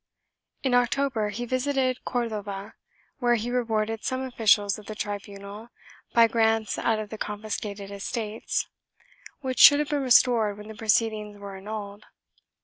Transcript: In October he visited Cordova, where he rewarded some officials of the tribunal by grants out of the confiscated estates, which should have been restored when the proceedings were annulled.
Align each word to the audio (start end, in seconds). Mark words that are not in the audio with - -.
In 0.63 0.73
October 0.73 1.29
he 1.29 1.45
visited 1.45 2.03
Cordova, 2.05 2.73
where 3.19 3.35
he 3.35 3.51
rewarded 3.51 4.03
some 4.03 4.23
officials 4.23 4.79
of 4.79 4.87
the 4.87 4.95
tribunal 4.95 5.69
by 6.15 6.25
grants 6.27 6.79
out 6.79 6.97
of 6.97 7.11
the 7.11 7.19
confiscated 7.19 7.91
estates, 7.91 8.65
which 9.41 9.59
should 9.59 9.77
have 9.77 9.89
been 9.89 10.01
restored 10.01 10.57
when 10.57 10.69
the 10.69 10.73
proceedings 10.73 11.37
were 11.37 11.55
annulled. 11.55 12.05